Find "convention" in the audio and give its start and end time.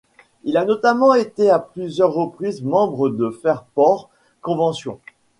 4.41-4.99